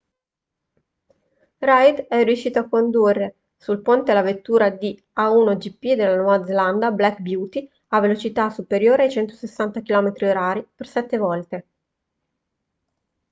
reid 1.59 2.07
è 2.07 2.23
riuscito 2.23 2.57
a 2.57 2.67
condurre 2.67 3.35
sul 3.55 3.83
ponte 3.83 4.13
la 4.13 4.23
vettura 4.23 4.69
di 4.71 4.99
a1gp 5.17 5.93
della 5.95 6.15
nuova 6.15 6.43
zelanda 6.43 6.89
black 6.89 7.19
beauty 7.19 7.69
a 7.89 7.99
velocità 7.99 8.49
superiori 8.49 9.03
ai 9.03 9.11
160 9.11 9.83
km/h 9.83 10.65
per 10.75 10.87
sette 10.87 11.17
volte 11.19 11.67